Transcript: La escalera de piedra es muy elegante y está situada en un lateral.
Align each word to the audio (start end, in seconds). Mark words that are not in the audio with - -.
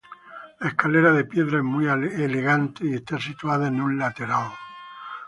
La 0.59 0.67
escalera 0.69 1.11
de 1.11 1.25
piedra 1.25 1.59
es 1.59 1.63
muy 1.63 1.85
elegante 1.85 2.87
y 2.87 2.95
está 2.95 3.19
situada 3.19 3.67
en 3.67 3.79
un 3.79 3.99
lateral. 3.99 4.49